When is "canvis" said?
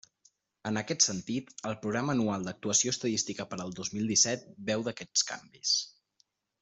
5.33-5.77